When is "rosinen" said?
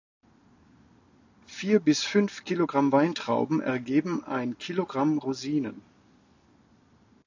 5.19-5.83